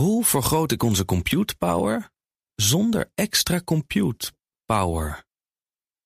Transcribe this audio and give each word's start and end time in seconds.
Hoe 0.00 0.24
vergroot 0.24 0.72
ik 0.72 0.82
onze 0.82 1.04
compute 1.04 1.56
power 1.56 2.10
zonder 2.54 3.10
extra 3.14 3.60
compute 3.64 4.32
power? 4.64 5.24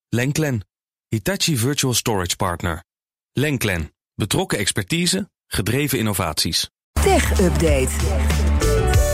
Lenklen, 0.08 0.66
Hitachi 1.08 1.56
Virtual 1.56 1.94
Storage 1.94 2.36
Partner. 2.36 2.84
Lenklen, 3.32 3.94
betrokken 4.14 4.58
expertise, 4.58 5.30
gedreven 5.46 5.98
innovaties. 5.98 6.70
Tech 6.92 7.40
Update. 7.40 7.88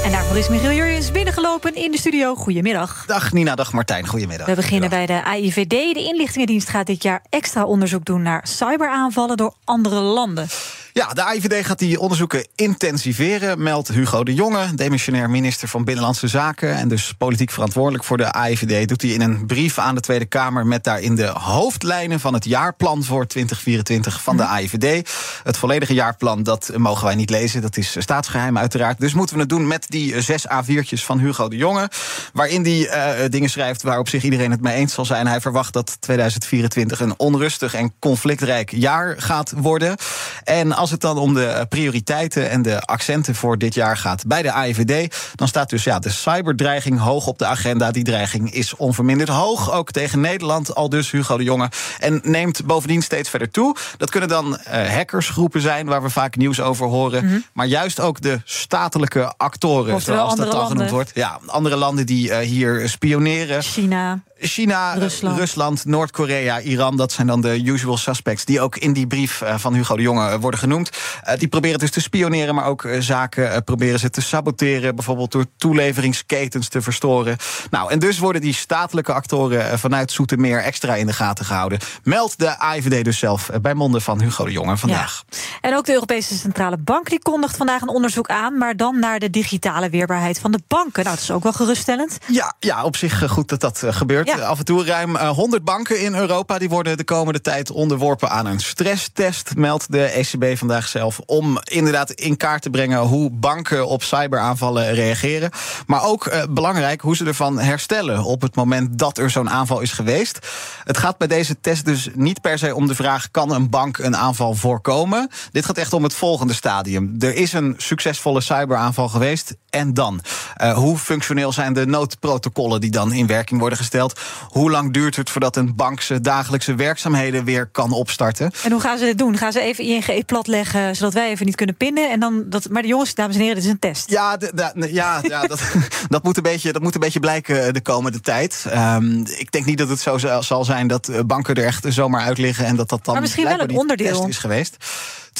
En 0.04 0.10
daarvoor 0.10 0.36
is 0.36 0.48
Michiel 0.48 0.72
Jurjens 0.72 1.10
binnengelopen 1.10 1.74
in 1.74 1.90
de 1.90 1.98
studio. 1.98 2.34
Goedemiddag. 2.34 3.06
Dag 3.06 3.32
Nina, 3.32 3.54
dag 3.54 3.72
Martijn, 3.72 4.06
goedemiddag. 4.06 4.46
We 4.46 4.54
beginnen 4.54 4.90
bij 4.90 5.06
de 5.06 5.24
AIVD. 5.24 5.70
De 5.70 6.04
inlichtingendienst 6.04 6.68
gaat 6.68 6.86
dit 6.86 7.02
jaar 7.02 7.24
extra 7.28 7.64
onderzoek 7.64 8.04
doen 8.04 8.22
naar 8.22 8.48
cyberaanvallen 8.48 9.36
door 9.36 9.54
andere 9.64 10.00
landen. 10.00 10.48
Ja, 10.92 11.08
de 11.08 11.22
AIVD 11.22 11.66
gaat 11.66 11.78
die 11.78 12.00
onderzoeken 12.00 12.46
intensiveren, 12.54 13.62
meldt 13.62 13.88
Hugo 13.88 14.24
de 14.24 14.34
Jonge, 14.34 14.74
demissionair 14.74 15.30
minister 15.30 15.68
van 15.68 15.84
Binnenlandse 15.84 16.28
Zaken 16.28 16.74
en 16.74 16.88
dus 16.88 17.14
politiek 17.18 17.50
verantwoordelijk 17.50 18.04
voor 18.04 18.16
de 18.16 18.32
AIVD. 18.32 18.88
Doet 18.88 19.02
hij 19.02 19.10
in 19.10 19.20
een 19.20 19.46
brief 19.46 19.78
aan 19.78 19.94
de 19.94 20.00
Tweede 20.00 20.24
Kamer 20.24 20.66
met 20.66 20.84
daarin 20.84 21.14
de 21.14 21.26
hoofdlijnen 21.26 22.20
van 22.20 22.34
het 22.34 22.44
jaarplan 22.44 23.04
voor 23.04 23.26
2024 23.26 24.22
van 24.22 24.36
de 24.36 24.42
mhm. 24.42 24.52
AIVD. 24.52 25.10
Het 25.42 25.56
volledige 25.56 25.94
jaarplan, 25.94 26.42
dat 26.42 26.70
mogen 26.76 27.04
wij 27.04 27.14
niet 27.14 27.30
lezen, 27.30 27.62
dat 27.62 27.76
is 27.76 27.96
staatsgeheim 27.98 28.58
uiteraard. 28.58 29.00
Dus 29.00 29.14
moeten 29.14 29.34
we 29.34 29.40
het 29.40 29.50
doen 29.50 29.66
met 29.66 29.84
die 29.88 30.20
zes 30.20 30.46
A4'tjes 30.46 31.04
van 31.04 31.18
Hugo 31.18 31.48
de 31.48 31.56
Jonge, 31.56 31.90
waarin 32.32 32.62
hij 32.62 33.22
uh, 33.22 33.28
dingen 33.28 33.50
schrijft 33.50 33.82
waarop 33.82 34.08
zich 34.08 34.22
iedereen 34.22 34.50
het 34.50 34.60
mee 34.60 34.74
eens 34.74 34.94
zal 34.94 35.04
zijn. 35.04 35.26
Hij 35.26 35.40
verwacht 35.40 35.72
dat 35.72 35.96
2024 36.00 37.00
een 37.00 37.14
onrustig 37.16 37.74
en 37.74 37.92
conflictrijk 37.98 38.70
jaar 38.70 39.14
gaat 39.18 39.52
worden. 39.56 39.96
En 40.44 40.72
als 40.80 40.90
het 40.90 41.00
dan 41.00 41.18
om 41.18 41.34
de 41.34 41.46
eh, 41.46 41.66
prioriteiten 41.68 42.50
en 42.50 42.62
de 42.62 42.80
accenten 42.80 43.34
voor 43.34 43.58
dit 43.58 43.74
jaar 43.74 43.96
gaat 43.96 44.26
bij 44.26 44.42
de 44.42 44.52
AIVD, 44.52 45.16
dan 45.34 45.48
staat 45.48 45.70
dus 45.70 45.84
ja, 45.84 45.98
de 45.98 46.10
cyberdreiging 46.10 46.98
hoog 46.98 47.26
op 47.26 47.38
de 47.38 47.46
agenda. 47.46 47.90
Die 47.90 48.04
dreiging 48.04 48.52
is 48.52 48.76
onverminderd 48.76 49.28
hoog, 49.28 49.72
ook 49.72 49.90
tegen 49.90 50.20
Nederland, 50.20 50.74
al 50.74 50.88
dus 50.88 51.10
Hugo 51.10 51.36
de 51.36 51.44
Jonge. 51.44 51.68
En 51.98 52.20
neemt 52.22 52.66
bovendien 52.66 53.02
steeds 53.02 53.30
verder 53.30 53.50
toe. 53.50 53.76
Dat 53.96 54.10
kunnen 54.10 54.28
dan 54.28 54.58
uh, 54.68 54.86
hackersgroepen 54.86 55.60
zijn, 55.60 55.86
waar 55.86 56.02
we 56.02 56.10
vaak 56.10 56.36
nieuws 56.36 56.60
over 56.60 56.86
horen. 56.86 57.24
Mhm. 57.24 57.38
Maar 57.52 57.66
juist 57.66 58.00
ook 58.00 58.20
de 58.20 58.40
statelijke 58.44 59.34
actoren, 59.36 60.00
zoals 60.00 60.36
dat 60.36 60.50
dan 60.52 60.66
genoemd 60.66 60.90
wordt. 60.90 61.10
Ja, 61.14 61.38
andere 61.46 61.76
landen 61.76 62.06
die 62.06 62.28
uh, 62.28 62.38
hier 62.38 62.88
spioneren. 62.88 63.62
China. 63.62 64.22
China, 64.42 64.94
Rusland, 65.22 65.84
Noord-Korea, 65.84 66.60
Iran, 66.60 66.96
dat 66.96 67.12
zijn 67.12 67.26
dan 67.26 67.40
de 67.40 67.62
usual 67.64 67.96
suspects 67.96 68.44
die 68.44 68.60
ook 68.60 68.76
in 68.76 68.92
die 68.92 69.06
brief 69.06 69.42
eh, 69.42 69.54
van 69.58 69.74
Hugo 69.74 69.96
de 69.96 70.02
Jonge 70.02 70.28
eh, 70.28 70.38
worden 70.40 70.60
genoemd. 70.60 70.90
Uh, 71.28 71.34
die 71.38 71.48
proberen 71.48 71.78
dus 71.78 71.90
te 71.90 72.00
spioneren, 72.00 72.54
maar 72.54 72.64
ook 72.64 72.88
zaken 72.98 73.64
proberen 73.64 73.98
ze 73.98 74.10
te 74.10 74.20
saboteren, 74.20 74.94
bijvoorbeeld 74.94 75.32
door 75.32 75.44
toeleveringsketens 75.56 76.68
te 76.68 76.82
verstoren. 76.82 77.36
Nou, 77.70 77.90
en 77.90 77.98
dus 77.98 78.18
worden 78.18 78.40
die 78.40 78.54
statelijke 78.54 79.12
actoren 79.12 79.78
vanuit 79.78 80.10
Soetermeer 80.10 80.62
extra 80.62 80.94
in 80.94 81.06
de 81.06 81.12
gaten 81.12 81.44
gehouden. 81.44 81.78
Meldt 82.02 82.38
de 82.38 82.58
AIVD 82.58 83.04
dus 83.04 83.18
zelf 83.18 83.50
bij 83.62 83.74
monden 83.74 84.02
van 84.02 84.20
Hugo 84.20 84.44
de 84.44 84.52
Jonge 84.52 84.76
vandaag. 84.76 85.24
Ja. 85.28 85.38
En 85.60 85.76
ook 85.76 85.84
de 85.84 85.92
Europese 85.92 86.38
Centrale 86.38 86.78
Bank 86.78 87.08
die 87.08 87.22
kondigt 87.22 87.56
vandaag 87.56 87.82
een 87.82 87.88
onderzoek 87.88 88.28
aan, 88.28 88.58
maar 88.58 88.76
dan 88.76 88.98
naar 88.98 89.18
de 89.18 89.30
digitale 89.30 89.90
weerbaarheid 89.90 90.38
van 90.38 90.52
de 90.52 90.60
banken. 90.66 91.04
Nou, 91.04 91.14
dat 91.16 91.24
is 91.24 91.30
ook 91.30 91.42
wel 91.42 91.52
geruststellend. 91.52 92.18
Ja, 92.26 92.54
ja 92.58 92.84
op 92.84 92.96
zich 92.96 93.30
goed 93.30 93.48
dat 93.48 93.60
dat 93.60 93.82
gebeurt. 93.86 94.28
Af 94.38 94.58
en 94.58 94.64
toe 94.64 94.84
ruim 94.84 95.16
100 95.16 95.62
eh, 95.62 95.74
banken 95.74 96.00
in 96.00 96.14
Europa 96.14 96.58
die 96.58 96.68
worden 96.68 96.96
de 96.96 97.04
komende 97.04 97.40
tijd 97.40 97.70
onderworpen 97.70 98.30
aan 98.30 98.46
een 98.46 98.60
stresstest, 98.60 99.56
meldt 99.56 99.92
de 99.92 100.02
ECB 100.04 100.58
vandaag 100.58 100.88
zelf. 100.88 101.20
Om 101.26 101.58
inderdaad 101.64 102.10
in 102.10 102.36
kaart 102.36 102.62
te 102.62 102.70
brengen 102.70 102.98
hoe 102.98 103.30
banken 103.30 103.86
op 103.86 104.02
cyberaanvallen 104.02 104.94
reageren. 104.94 105.50
Maar 105.86 106.04
ook 106.04 106.26
uh, 106.26 106.42
belangrijk 106.50 107.00
hoe 107.00 107.16
ze 107.16 107.24
ervan 107.24 107.58
herstellen 107.58 108.24
op 108.24 108.42
het 108.42 108.54
moment 108.54 108.98
dat 108.98 109.18
er 109.18 109.30
zo'n 109.30 109.50
aanval 109.50 109.80
is 109.80 109.92
geweest. 109.92 110.38
Het 110.84 110.98
gaat 110.98 111.18
bij 111.18 111.28
deze 111.28 111.60
test 111.60 111.84
dus 111.84 112.08
niet 112.14 112.40
per 112.40 112.58
se 112.58 112.74
om 112.74 112.86
de 112.86 112.94
vraag: 112.94 113.30
kan 113.30 113.52
een 113.52 113.70
bank 113.70 113.98
een 113.98 114.16
aanval 114.16 114.54
voorkomen? 114.54 115.30
Dit 115.50 115.64
gaat 115.64 115.78
echt 115.78 115.92
om 115.92 116.02
het 116.02 116.14
volgende 116.14 116.54
stadium. 116.54 117.14
Er 117.18 117.34
is 117.34 117.52
een 117.52 117.74
succesvolle 117.76 118.40
cyberaanval 118.40 119.08
geweest. 119.08 119.54
En 119.70 119.94
dan? 119.94 120.20
Uh, 120.62 120.72
hoe 120.72 120.98
functioneel 120.98 121.52
zijn 121.52 121.72
de 121.72 121.86
noodprotocollen 121.86 122.80
die 122.80 122.90
dan 122.90 123.12
in 123.12 123.26
werking 123.26 123.60
worden 123.60 123.78
gesteld? 123.78 124.19
Hoe 124.48 124.70
lang 124.70 124.92
duurt 124.92 125.16
het 125.16 125.30
voordat 125.30 125.56
een 125.56 125.74
bank 125.76 126.00
zijn 126.00 126.22
dagelijkse 126.22 126.74
werkzaamheden 126.74 127.44
weer 127.44 127.66
kan 127.66 127.92
opstarten? 127.92 128.50
En 128.62 128.72
hoe 128.72 128.80
gaan 128.80 128.98
ze 128.98 129.04
dit 129.04 129.18
doen? 129.18 129.36
Gaan 129.36 129.52
ze 129.52 129.60
even 129.60 129.84
ING 129.84 130.24
platleggen 130.26 130.96
zodat 130.96 131.12
wij 131.12 131.30
even 131.30 131.46
niet 131.46 131.54
kunnen 131.54 131.76
pinnen? 131.76 132.10
En 132.10 132.20
dan 132.20 132.44
dat, 132.46 132.68
maar 132.68 132.82
de 132.82 132.88
jongens, 132.88 133.14
dames 133.14 133.34
en 133.34 133.40
heren, 133.40 133.56
dit 133.56 133.64
is 133.64 133.70
een 133.70 133.78
test. 133.78 134.10
Ja, 134.10 134.38
ja, 134.74 135.20
ja 135.22 135.42
dat, 135.46 135.62
dat, 136.08 136.22
moet 136.22 136.36
een 136.36 136.42
beetje, 136.42 136.72
dat 136.72 136.82
moet 136.82 136.94
een 136.94 137.00
beetje 137.00 137.20
blijken 137.20 137.74
de 137.74 137.80
komende 137.80 138.20
tijd. 138.20 138.64
Um, 138.74 139.26
ik 139.26 139.52
denk 139.52 139.64
niet 139.64 139.78
dat 139.78 139.88
het 139.88 140.00
zo 140.00 140.18
zal 140.40 140.64
zijn 140.64 140.86
dat 140.86 141.08
eh, 141.08 141.20
banken 141.26 141.54
er 141.54 141.64
echt 141.64 141.86
zomaar 141.88 142.22
uit 142.22 142.38
liggen 142.38 142.66
en 142.66 142.76
dat 142.76 142.88
dat 142.88 143.04
dan 143.04 143.14
maar 143.14 143.22
misschien 143.22 143.44
wel 143.44 143.60
een 143.60 143.76
onderdeel 143.76 144.26
is 144.26 144.38
geweest. 144.38 144.76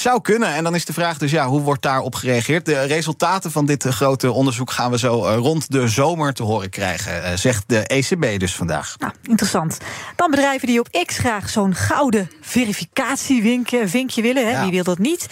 Het 0.01 0.09
zou 0.09 0.21
kunnen. 0.21 0.55
En 0.55 0.65
dan 0.65 0.75
is 0.75 0.85
de 0.85 0.93
vraag 0.93 1.19
dus, 1.19 1.31
ja, 1.31 1.47
hoe 1.47 1.61
wordt 1.61 1.83
daarop 1.83 2.15
gereageerd? 2.15 2.67
De 2.67 2.83
resultaten 2.83 3.51
van 3.51 3.67
dit 3.67 3.85
eh, 3.85 3.93
grote 3.93 4.33
onderzoek 4.33 4.71
gaan 4.71 4.91
we 4.91 4.99
zo 4.99 5.25
eh, 5.25 5.37
rond 5.37 5.71
de 5.71 5.89
zomer 5.89 6.33
te 6.33 6.43
horen 6.43 6.71
krijgen, 6.71 7.25
eh, 7.25 7.37
zegt 7.37 7.65
de 7.67 7.87
ECB 7.87 8.39
dus 8.39 8.55
vandaag. 8.55 8.95
Nou, 8.99 9.13
interessant. 9.23 9.79
Dan 10.17 10.31
bedrijven 10.31 10.67
die 10.69 10.81
op 10.81 11.05
X 11.07 11.19
graag 11.19 11.51
zo'n 11.51 11.75
gouden 11.75 12.31
verificatievinkje 12.41 13.89
vinkje 13.89 14.23
willen. 14.23 14.55
Hè? 14.55 14.63
Wie 14.63 14.71
wil 14.71 14.85
dat 14.85 14.99
niet? 14.99 15.27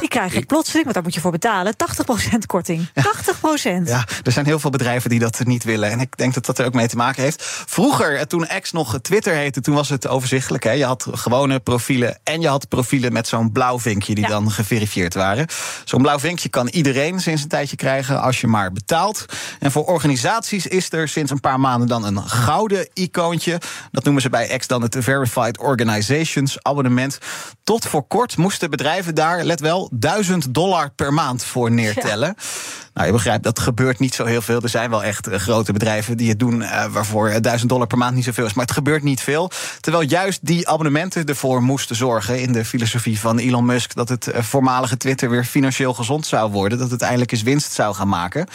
Die 0.00 0.08
krijgen 0.08 0.38
ik... 0.38 0.46
plotseling, 0.46 0.82
want 0.82 0.94
daar 0.94 1.04
moet 1.04 1.14
je 1.14 1.20
voor 1.20 1.30
betalen, 1.30 1.74
80% 2.34 2.38
korting. 2.46 2.88
80%. 2.88 2.92
Ja, 3.84 4.06
er 4.22 4.32
zijn 4.32 4.46
heel 4.46 4.58
veel 4.58 4.70
bedrijven 4.70 5.10
die 5.10 5.18
dat 5.18 5.44
niet 5.44 5.64
willen. 5.64 5.90
En 5.90 6.00
ik 6.00 6.16
denk 6.16 6.34
dat 6.34 6.46
dat 6.46 6.58
er 6.58 6.66
ook 6.66 6.74
mee 6.74 6.88
te 6.88 6.96
maken 6.96 7.22
heeft. 7.22 7.42
Vroeger, 7.66 8.26
toen 8.26 8.46
X 8.60 8.72
nog 8.72 8.98
Twitter 9.00 9.34
heette, 9.34 9.60
toen 9.60 9.74
was 9.74 9.88
het 9.88 10.08
overzichtelijk. 10.08 10.64
Hè? 10.64 10.72
Je 10.72 10.84
had 10.84 11.06
gewone 11.12 11.60
profielen 11.60 12.18
en 12.24 12.40
je 12.40 12.48
had 12.48 12.68
profielen 12.68 13.12
met 13.12 13.28
zo'n 13.28 13.52
blauw 13.52 13.78
vinkje 13.78 14.11
die 14.14 14.26
dan 14.26 14.50
geverifieerd 14.50 15.14
waren. 15.14 15.46
Zo'n 15.84 16.02
blauw 16.02 16.18
vinkje 16.18 16.48
kan 16.48 16.68
iedereen 16.68 17.20
sinds 17.20 17.42
een 17.42 17.48
tijdje 17.48 17.76
krijgen 17.76 18.20
als 18.22 18.40
je 18.40 18.46
maar 18.46 18.72
betaalt. 18.72 19.26
En 19.58 19.70
voor 19.70 19.84
organisaties 19.84 20.66
is 20.66 20.92
er 20.92 21.08
sinds 21.08 21.30
een 21.30 21.40
paar 21.40 21.60
maanden 21.60 21.88
dan 21.88 22.04
een 22.04 22.28
gouden 22.28 22.88
icoontje. 22.94 23.60
Dat 23.90 24.04
noemen 24.04 24.22
ze 24.22 24.28
bij 24.28 24.58
X 24.58 24.66
dan 24.66 24.82
het 24.82 24.96
Verified 24.98 25.58
Organizations 25.58 26.62
abonnement. 26.62 27.18
Tot 27.64 27.86
voor 27.86 28.06
kort 28.06 28.36
moesten 28.36 28.70
bedrijven 28.70 29.14
daar, 29.14 29.44
let 29.44 29.60
wel, 29.60 29.90
1000 29.92 30.54
dollar 30.54 30.90
per 30.90 31.12
maand 31.12 31.44
voor 31.44 31.70
neertellen. 31.70 32.34
Nou, 32.94 33.06
je 33.06 33.12
begrijpt, 33.12 33.44
dat 33.44 33.58
gebeurt 33.58 33.98
niet 33.98 34.14
zo 34.14 34.24
heel 34.24 34.42
veel. 34.42 34.60
Er 34.60 34.68
zijn 34.68 34.90
wel 34.90 35.04
echt 35.04 35.26
eh, 35.26 35.38
grote 35.38 35.72
bedrijven 35.72 36.16
die 36.16 36.28
het 36.28 36.38
doen 36.38 36.60
uh, 36.60 36.84
waarvoor 36.86 37.40
1000 37.40 37.70
dollar 37.70 37.86
per 37.86 37.98
maand 37.98 38.14
niet 38.14 38.24
zoveel 38.24 38.44
is. 38.44 38.52
Maar 38.52 38.64
het 38.64 38.74
gebeurt 38.74 39.02
niet 39.02 39.20
veel. 39.20 39.50
Terwijl 39.80 40.08
juist 40.08 40.46
die 40.46 40.68
abonnementen 40.68 41.24
ervoor 41.24 41.62
moesten 41.62 41.96
zorgen 41.96 42.40
in 42.40 42.52
de 42.52 42.64
filosofie 42.64 43.18
van 43.18 43.38
Elon 43.38 43.64
Musk 43.64 43.94
dat 44.06 44.24
het 44.24 44.34
eh, 44.34 44.42
voormalige 44.42 44.96
Twitter 44.96 45.30
weer 45.30 45.44
financieel 45.44 45.94
gezond 45.94 46.26
zou 46.26 46.50
worden. 46.50 46.78
Dat 46.78 46.90
het 46.90 47.02
eindelijk 47.02 47.32
eens 47.32 47.42
winst 47.42 47.72
zou 47.72 47.94
gaan 47.94 48.08
maken. 48.08 48.46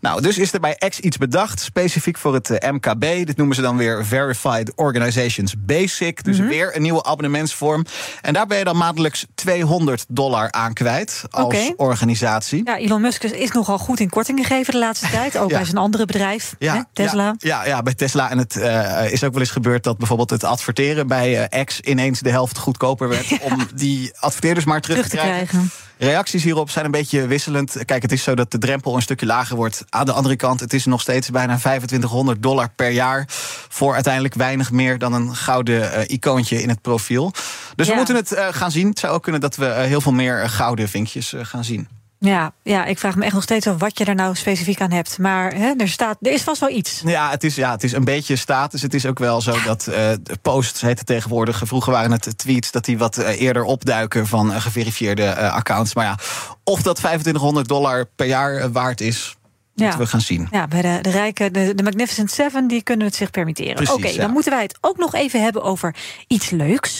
Nou, 0.00 0.22
dus 0.22 0.38
is 0.38 0.52
er 0.52 0.60
bij 0.60 0.76
X 0.88 1.00
iets 1.00 1.16
bedacht, 1.16 1.60
specifiek 1.60 2.18
voor 2.18 2.34
het 2.34 2.48
MKB. 2.48 3.00
Dit 3.00 3.36
noemen 3.36 3.56
ze 3.56 3.62
dan 3.62 3.76
weer 3.76 4.06
Verified 4.06 4.72
Organizations 4.74 5.54
Basic. 5.58 6.24
Dus 6.24 6.38
mhm. 6.38 6.48
weer 6.48 6.76
een 6.76 6.82
nieuwe 6.82 7.04
abonnementsvorm. 7.04 7.84
En 8.20 8.32
daar 8.32 8.46
ben 8.46 8.58
je 8.58 8.64
dan 8.64 8.76
maandelijks 8.76 9.26
200 9.34 10.04
dollar 10.08 10.52
aan 10.52 10.72
kwijt 10.72 11.22
als 11.30 11.72
organisatie. 11.76 12.60
Ja, 12.64 12.76
Elon 12.78 13.00
Musk 13.00 13.24
is 13.24 13.50
nogal 13.50 13.78
goed 13.78 14.00
in 14.00 14.08
korting 14.08 14.46
gegeven 14.46 14.72
de 14.72 14.78
laatste 14.78 15.10
tijd. 15.18 15.38
Ook 15.38 15.48
bij 15.48 15.64
zijn 15.64 15.76
andere 15.76 16.04
bedrijf, 16.04 16.54
ja, 16.58 16.74
hè, 16.74 16.82
Tesla. 16.92 17.34
Ja, 17.38 17.66
ja, 17.66 17.82
bij 17.82 17.94
Tesla. 17.94 18.30
En 18.30 18.38
het 18.38 18.56
uh, 18.56 19.12
is 19.12 19.24
ook 19.24 19.32
wel 19.32 19.40
eens 19.40 19.50
gebeurd 19.50 19.84
dat 19.84 19.98
bijvoorbeeld 19.98 20.30
het 20.30 20.44
adverteren 20.44 21.06
bij 21.06 21.50
uh, 21.52 21.64
X 21.64 21.80
ineens 21.80 22.20
de 22.20 22.30
helft 22.30 22.58
goedkoper 22.58 23.08
werd. 23.08 23.38
Om 23.50 23.66
die 23.74 24.12
adverteerders 24.18 24.64
maar 24.64 24.80
terug, 24.80 24.91
te 25.00 25.16
krijgen. 25.16 25.70
Reacties 25.98 26.42
hierop 26.42 26.70
zijn 26.70 26.84
een 26.84 26.90
beetje 26.90 27.26
wisselend. 27.26 27.76
Kijk, 27.84 28.02
het 28.02 28.12
is 28.12 28.22
zo 28.22 28.34
dat 28.34 28.50
de 28.50 28.58
drempel 28.58 28.96
een 28.96 29.02
stukje 29.02 29.26
lager 29.26 29.56
wordt. 29.56 29.84
Aan 29.88 30.06
de 30.06 30.12
andere 30.12 30.36
kant, 30.36 30.60
het 30.60 30.72
is 30.72 30.84
nog 30.84 31.00
steeds 31.00 31.30
bijna 31.30 31.56
2500 31.56 32.42
dollar 32.42 32.68
per 32.76 32.90
jaar. 32.90 33.24
Voor 33.68 33.94
uiteindelijk 33.94 34.34
weinig 34.34 34.70
meer 34.70 34.98
dan 34.98 35.12
een 35.12 35.34
gouden 35.36 35.80
uh, 35.80 36.00
icoontje 36.06 36.62
in 36.62 36.68
het 36.68 36.80
profiel. 36.80 37.32
Dus 37.74 37.88
we 37.88 37.94
moeten 37.94 38.14
het 38.14 38.32
uh, 38.32 38.46
gaan 38.50 38.70
zien. 38.70 38.88
Het 38.88 38.98
zou 38.98 39.12
ook 39.12 39.22
kunnen 39.22 39.40
dat 39.40 39.56
we 39.56 39.66
uh, 39.66 39.76
heel 39.76 40.00
veel 40.00 40.12
meer 40.12 40.48
gouden 40.48 40.88
vinkjes 40.88 41.34
gaan 41.42 41.64
zien. 41.64 41.88
Ja, 42.22 42.52
ja, 42.62 42.84
ik 42.84 42.98
vraag 42.98 43.16
me 43.16 43.24
echt 43.24 43.34
nog 43.34 43.42
steeds 43.42 43.66
af 43.66 43.78
wat 43.78 43.98
je 43.98 44.04
er 44.04 44.14
nou 44.14 44.34
specifiek 44.34 44.80
aan 44.80 44.90
hebt. 44.90 45.18
Maar 45.18 45.54
hè, 45.54 45.72
er, 45.76 45.88
staat, 45.88 46.16
er 46.20 46.32
is 46.32 46.42
vast 46.42 46.60
wel 46.60 46.70
iets. 46.70 47.02
Ja, 47.04 47.30
het 47.30 47.44
is, 47.44 47.54
ja, 47.54 47.70
het 47.70 47.82
is 47.82 47.92
een 47.92 48.04
beetje 48.04 48.36
status. 48.36 48.82
Het 48.82 48.94
is 48.94 49.06
ook 49.06 49.18
wel 49.18 49.40
zo 49.40 49.62
dat 49.64 49.86
uh, 49.88 50.10
posts 50.42 50.80
heet 50.80 51.06
tegenwoordig. 51.06 51.62
Vroeger 51.64 51.92
waren 51.92 52.10
het 52.12 52.38
tweets 52.38 52.70
dat 52.70 52.84
die 52.84 52.98
wat 52.98 53.18
uh, 53.18 53.40
eerder 53.40 53.64
opduiken 53.64 54.26
van 54.26 54.50
uh, 54.50 54.60
geverifieerde 54.60 55.34
accounts. 55.36 55.94
Maar 55.94 56.04
ja, 56.04 56.18
of 56.64 56.82
dat 56.82 56.96
2500 56.96 57.68
dollar 57.68 58.06
per 58.16 58.26
jaar 58.26 58.72
waard 58.72 59.00
is. 59.00 59.36
Ja. 59.74 59.96
we 59.96 60.06
gaan 60.06 60.20
zien. 60.20 60.48
Ja, 60.50 60.66
bij 60.66 60.82
de, 60.82 60.98
de 61.00 61.10
rijken, 61.10 61.52
de, 61.52 61.74
de 61.74 61.82
Magnificent 61.82 62.30
Seven, 62.30 62.66
die 62.66 62.82
kunnen 62.82 63.06
het 63.06 63.14
zich 63.14 63.30
permitteren. 63.30 63.92
Oké, 63.92 64.16
dan 64.16 64.30
moeten 64.30 64.52
wij 64.52 64.62
het 64.62 64.78
ook 64.80 64.96
nog 64.96 65.14
even 65.14 65.42
hebben 65.42 65.62
over 65.62 65.94
iets 66.26 66.50
leuks. 66.50 66.98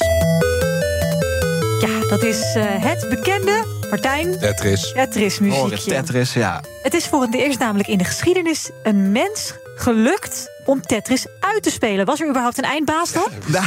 Ja, 1.80 2.00
dat 2.08 2.22
is 2.22 2.54
het 2.54 3.08
bekende 3.08 3.81
Martijn? 3.92 4.38
Tetris. 4.38 4.92
Tetris 4.92 5.38
muziekje. 5.38 5.90
Tetris, 5.90 6.32
ja. 6.32 6.60
Het 6.82 6.94
is 6.94 7.06
voor 7.06 7.20
het 7.22 7.34
eerst 7.34 7.58
namelijk 7.58 7.88
in 7.88 7.98
de 7.98 8.04
geschiedenis 8.04 8.70
een 8.82 9.12
mens 9.12 9.54
gelukt 9.76 10.50
om 10.64 10.80
Tetris 10.82 11.26
uit 11.40 11.62
te 11.62 11.70
spelen. 11.70 12.06
Was 12.06 12.20
er 12.20 12.28
überhaupt 12.28 12.58
een 12.58 12.64
eindbaas 12.64 13.12
dan? 13.12 13.28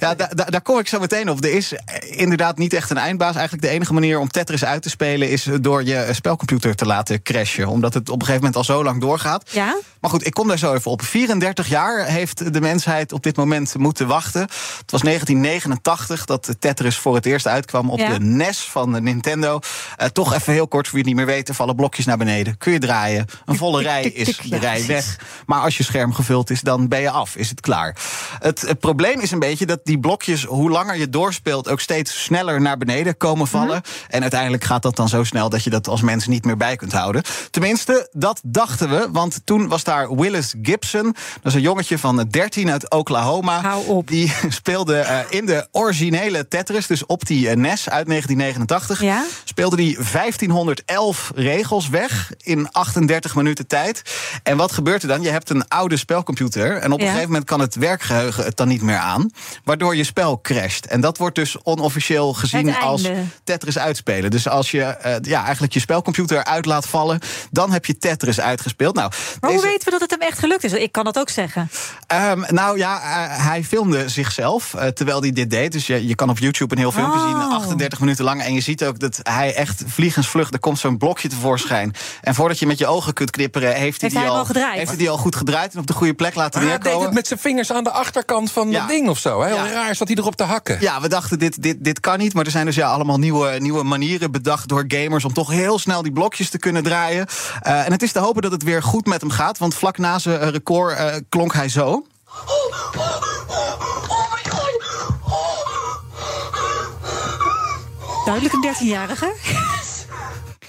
ja, 0.00 0.14
daar, 0.14 0.50
daar 0.50 0.62
kom 0.62 0.78
ik 0.78 0.88
zo 0.88 0.98
meteen 1.00 1.30
op. 1.30 1.44
Er 1.44 1.52
is 1.52 1.72
inderdaad 2.00 2.58
niet 2.58 2.72
echt 2.72 2.90
een 2.90 2.96
eindbaas. 2.96 3.34
Eigenlijk 3.34 3.62
de 3.66 3.70
enige 3.70 3.92
manier 3.92 4.18
om 4.18 4.28
Tetris 4.28 4.64
uit 4.64 4.82
te 4.82 4.88
spelen... 4.88 5.30
is 5.30 5.48
door 5.60 5.84
je 5.84 6.08
spelcomputer 6.12 6.74
te 6.74 6.86
laten 6.86 7.22
crashen. 7.22 7.66
Omdat 7.68 7.94
het 7.94 8.08
op 8.08 8.14
een 8.20 8.26
gegeven 8.26 8.40
moment 8.40 8.56
al 8.56 8.64
zo 8.74 8.84
lang 8.84 9.00
doorgaat. 9.00 9.50
Ja? 9.50 9.76
Maar 10.00 10.10
goed, 10.10 10.26
ik 10.26 10.34
kom 10.34 10.48
daar 10.48 10.58
zo 10.58 10.74
even 10.74 10.90
op. 10.90 11.02
34 11.02 11.68
jaar 11.68 12.06
heeft 12.06 12.52
de 12.52 12.60
mensheid 12.60 13.12
op 13.12 13.22
dit 13.22 13.36
moment 13.36 13.74
moeten 13.78 14.06
wachten. 14.06 14.40
Het 14.40 14.90
was 14.90 15.00
1989 15.02 16.24
dat 16.24 16.54
Tetris 16.58 16.96
voor 16.96 17.14
het 17.14 17.26
eerst 17.26 17.46
uitkwam 17.46 17.90
op 17.90 17.98
Ja. 17.98 18.12
de 18.12 18.20
NES 18.24 18.58
van 18.60 19.02
Nintendo. 19.02 19.58
Eh, 19.96 20.06
toch 20.06 20.34
even 20.34 20.52
heel 20.52 20.68
kort, 20.68 20.88
voor 20.88 20.94
wie 20.98 21.04
het 21.06 21.16
niet 21.16 21.26
meer 21.26 21.34
weet... 21.34 21.48
er 21.48 21.54
vallen 21.54 21.76
blokjes 21.76 22.04
naar 22.04 22.18
beneden. 22.18 22.58
Kun 22.58 22.72
je 22.72 22.78
draaien. 22.78 23.26
Een 23.44 23.56
volle 23.56 23.82
rij 23.82 24.02
is 24.02 24.36
de 24.36 24.58
rij 24.58 24.86
weg. 24.86 25.18
Maar 25.50 25.60
als 25.60 25.76
je 25.76 25.84
scherm 25.84 26.12
gevuld 26.12 26.50
is, 26.50 26.60
dan 26.60 26.88
ben 26.88 27.00
je 27.00 27.10
af. 27.10 27.36
Is 27.36 27.50
het 27.50 27.60
klaar. 27.60 27.96
Het, 28.38 28.60
het 28.60 28.80
probleem 28.80 29.20
is 29.20 29.30
een 29.30 29.38
beetje 29.38 29.66
dat 29.66 29.80
die 29.84 29.98
blokjes, 29.98 30.44
hoe 30.44 30.70
langer 30.70 30.96
je 30.96 31.08
doorspeelt, 31.08 31.68
ook 31.68 31.80
steeds 31.80 32.22
sneller 32.22 32.60
naar 32.60 32.76
beneden 32.76 33.16
komen 33.16 33.46
vallen. 33.46 33.82
En 34.08 34.22
uiteindelijk 34.22 34.64
gaat 34.64 34.82
dat 34.82 34.96
dan 34.96 35.08
zo 35.08 35.24
snel 35.24 35.48
dat 35.48 35.64
je 35.64 35.70
dat 35.70 35.88
als 35.88 36.00
mens 36.00 36.26
niet 36.26 36.44
meer 36.44 36.56
bij 36.56 36.76
kunt 36.76 36.92
houden. 36.92 37.22
Tenminste, 37.50 38.08
dat 38.12 38.40
dachten 38.44 38.90
we. 38.90 39.08
Want 39.12 39.40
toen 39.44 39.68
was 39.68 39.84
daar 39.84 40.16
Willis 40.16 40.54
Gibson. 40.62 41.04
Dat 41.04 41.44
is 41.44 41.54
een 41.54 41.60
jongetje 41.60 41.98
van 41.98 42.26
13 42.30 42.70
uit 42.70 42.90
Oklahoma. 42.90 43.60
Hou 43.60 43.86
op. 43.86 44.08
Die 44.08 44.32
speelde 44.48 44.98
eh, 44.98 45.18
in 45.28 45.46
de 45.46 45.66
originele 45.70 46.48
Tetris, 46.48 46.86
dus 46.86 47.06
op 47.06 47.26
die 47.26 47.48
eh, 47.48 47.56
NES 47.56 47.88
uit 47.88 48.06
1989. 48.06 49.02
Ja? 49.02 49.24
Speelde 49.44 49.76
die 49.76 49.94
1511 49.94 51.32
regels 51.34 51.88
weg 51.88 52.32
in 52.38 52.70
38 52.70 53.34
minuten 53.34 53.66
tijd. 53.66 54.02
En 54.42 54.56
wat 54.56 54.72
gebeurt 54.72 55.02
er 55.02 55.08
dan? 55.08 55.22
Je 55.22 55.28
hebt 55.28 55.39
een 55.46 55.68
oude 55.68 55.96
spelcomputer. 55.96 56.76
En 56.76 56.92
op 56.92 56.98
een 56.98 57.04
Ja. 57.04 57.10
gegeven 57.10 57.30
moment 57.30 57.48
kan 57.48 57.60
het 57.60 57.74
werkgeheugen 57.74 58.44
het 58.44 58.56
dan 58.56 58.68
niet 58.68 58.82
meer 58.82 58.96
aan. 58.98 59.30
Waardoor 59.64 59.96
je 59.96 60.04
spel 60.04 60.40
crasht. 60.40 60.86
En 60.86 61.00
dat 61.00 61.18
wordt 61.18 61.34
dus 61.34 61.62
onofficieel 61.62 62.32
gezien 62.34 62.76
als. 62.76 63.08
Tetris 63.44 63.78
uitspelen. 63.78 64.30
Dus 64.30 64.48
als 64.48 64.70
je 64.70 64.82
eh, 64.82 65.14
ja, 65.22 65.42
eigenlijk 65.42 65.72
je 65.72 65.80
spelcomputer 65.80 66.44
uit 66.44 66.66
laat 66.66 66.86
vallen, 66.86 67.18
dan 67.50 67.72
heb 67.72 67.84
je 67.86 67.98
Tetris 67.98 68.40
uitgespeeld. 68.40 68.94
Nou, 68.94 69.12
Maar 69.40 69.50
hoe 69.50 69.62
weten 69.62 69.84
we 69.84 69.90
dat 69.90 70.00
het 70.00 70.10
hem 70.10 70.20
echt 70.20 70.38
gelukt 70.38 70.64
is? 70.64 70.72
Ik 70.72 70.92
kan 70.92 71.04
dat 71.04 71.18
ook 71.18 71.28
zeggen. 71.28 71.70
Ehm, 72.06 72.42
nou 72.48 72.78
ja, 72.78 72.96
eh, 73.00 73.46
hij 73.46 73.64
filmde 73.64 74.08
zichzelf 74.08 74.74
eh, 74.74 74.86
terwijl 74.86 75.20
hij 75.20 75.32
dit 75.32 75.50
deed. 75.50 75.72
Dus 75.72 75.86
je, 75.86 76.06
je 76.06 76.14
kan 76.14 76.30
op 76.30 76.38
YouTube 76.38 76.74
een 76.74 76.80
heel 76.80 76.92
filmpje 76.92 77.18
Oh. 77.20 77.26
zien, 77.26 77.52
38 77.52 78.00
minuten 78.00 78.24
lang. 78.24 78.42
En 78.42 78.54
je 78.54 78.60
ziet 78.60 78.84
ook 78.84 78.98
dat 78.98 79.18
hij 79.22 79.54
echt 79.54 79.82
vliegensvlug, 79.86 80.50
er 80.52 80.58
komt 80.58 80.78
zo'n 80.78 80.98
blokje 80.98 81.28
tevoorschijn. 81.28 81.94
En 82.20 82.34
voordat 82.34 82.58
je 82.58 82.66
met 82.66 82.78
je 82.78 82.86
ogen 82.86 83.12
kunt 83.12 83.30
knipperen, 83.30 83.74
heeft 83.74 84.00
hij, 84.00 84.10
die 84.10 84.18
hij 84.18 84.28
al? 84.28 84.46
Heeft 84.46 84.88
hij 84.88 84.96
die 84.96 85.10
al 85.10 85.16
goed 85.18 85.29
gedraaid 85.36 85.72
en 85.74 85.78
op 85.80 85.86
de 85.86 85.92
goede 85.92 86.14
plek 86.14 86.34
laten 86.34 86.60
Maar 86.60 86.68
hij 86.68 86.78
deed 86.78 86.84
neerkomen. 86.84 87.06
het 87.08 87.16
met 87.16 87.26
zijn 87.26 87.40
vingers 87.40 87.72
aan 87.72 87.84
de 87.84 87.90
achterkant 87.90 88.52
van 88.52 88.70
Ja. 88.70 88.78
dat 88.80 88.88
ding 88.88 89.08
of 89.08 89.18
zo. 89.18 89.40
Heel 89.42 89.54
Ja. 89.56 89.70
raar 89.72 89.94
zat 89.94 90.08
hij 90.08 90.16
erop 90.16 90.36
te 90.36 90.42
hakken. 90.44 90.80
Ja, 90.80 91.00
we 91.00 91.08
dachten 91.08 91.38
dit, 91.38 91.62
dit, 91.62 91.76
dit 91.84 92.00
kan 92.00 92.18
niet. 92.18 92.34
Maar 92.34 92.44
er 92.44 92.50
zijn 92.50 92.66
dus 92.66 92.74
ja, 92.74 92.88
allemaal 92.88 93.18
nieuwe, 93.18 93.56
nieuwe 93.58 93.82
manieren 93.82 94.30
bedacht 94.30 94.68
door 94.68 94.84
gamers... 94.88 95.24
om 95.24 95.32
toch 95.32 95.50
heel 95.50 95.78
snel 95.78 96.02
die 96.02 96.12
blokjes 96.12 96.50
te 96.50 96.58
kunnen 96.58 96.82
draaien. 96.82 97.26
Eh, 97.62 97.86
en 97.86 97.92
het 97.92 98.02
is 98.02 98.12
te 98.12 98.18
hopen 98.18 98.42
dat 98.42 98.52
het 98.52 98.62
weer 98.62 98.82
goed 98.82 99.06
met 99.06 99.20
hem 99.20 99.30
gaat. 99.30 99.58
Want 99.58 99.74
vlak 99.74 99.98
na 99.98 100.18
zijn 100.18 100.40
eh, 100.40 100.48
record 100.48 100.96
eh, 100.96 101.14
klonk 101.28 101.52
hij 101.54 101.68
zo. 101.68 101.86
Oh, 101.86 102.04
oh, 102.96 103.10
oh 104.08 104.32
my 104.32 104.50
god. 104.50 104.68
Duidelijk 108.24 108.54
een 108.54 108.74
13-jarige. 108.74 109.34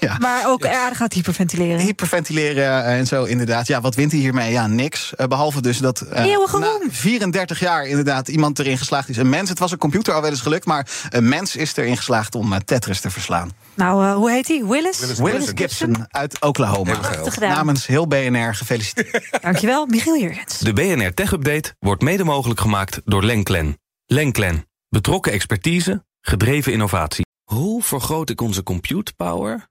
Ja. 0.02 0.16
Maar 0.18 0.48
ook 0.48 0.66
aardig 0.66 0.98
aan 0.98 1.04
het 1.04 1.12
hyperventileren. 1.12 1.78
Hyperventileren 1.78 2.84
eh, 2.84 2.98
en 2.98 3.06
zo, 3.06 3.24
inderdaad. 3.24 3.66
Ja, 3.66 3.80
wat 3.80 3.94
wint 3.94 4.12
hij 4.12 4.20
hiermee? 4.20 4.52
Ja, 4.52 4.66
niks. 4.66 5.14
Eh, 5.14 5.26
behalve 5.26 5.62
dus 5.62 5.78
dat 5.78 6.00
Eeuwige 6.12 6.58
na 6.58 6.66
roem. 6.66 6.90
34 6.90 7.60
jaar 7.60 7.86
inderdaad 7.86 8.28
iemand 8.28 8.58
erin 8.58 8.78
geslaagd 8.78 9.08
is. 9.08 9.16
Een 9.16 9.28
mens, 9.28 9.48
het 9.48 9.58
was 9.58 9.72
een 9.72 9.78
computer 9.78 10.14
al 10.14 10.20
wel 10.20 10.30
eens 10.30 10.40
gelukt... 10.40 10.66
maar 10.66 10.86
een 11.10 11.28
mens 11.28 11.56
is 11.56 11.76
erin 11.76 11.96
geslaagd 11.96 12.34
om 12.34 12.64
Tetris 12.64 13.00
te 13.00 13.10
verslaan. 13.10 13.50
Nou, 13.74 14.04
eh, 14.04 14.14
hoe 14.14 14.30
heet 14.30 14.48
hij? 14.48 14.64
Willis? 14.64 15.00
Willis 15.00 15.18
Willis 15.18 15.50
Gibson 15.54 16.06
uit 16.10 16.40
Oklahoma. 16.40 16.98
Heel. 17.10 17.48
Namens 17.48 17.86
heel 17.86 18.06
BNR 18.06 18.54
gefeliciteerd. 18.54 19.28
Dankjewel, 19.42 19.86
Michiel 19.86 20.18
Jurgens. 20.18 20.58
De 20.58 20.72
BNR 20.72 21.14
Tech 21.14 21.32
Update 21.32 21.74
wordt 21.78 22.02
mede 22.02 22.24
mogelijk 22.24 22.60
gemaakt 22.60 23.00
door 23.04 23.24
Lenklen. 23.24 23.78
Lenklen. 24.06 24.66
Betrokken 24.88 25.32
expertise, 25.32 26.04
gedreven 26.20 26.72
innovatie. 26.72 27.24
Hoe 27.44 27.82
vergroot 27.82 28.30
ik 28.30 28.40
onze 28.40 28.62
compute 28.62 29.12
power 29.16 29.70